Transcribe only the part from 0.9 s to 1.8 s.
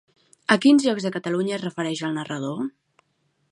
de Catalunya es